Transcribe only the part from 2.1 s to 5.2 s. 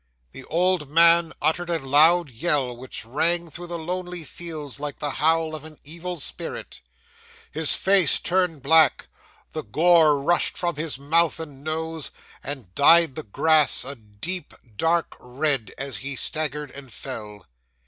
yell which rang through the lonely fields like the